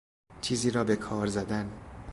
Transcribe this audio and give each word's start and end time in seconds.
چیزی 0.41 0.71
را 0.71 0.83
بهکار 0.83 1.27
زدن 1.27 1.71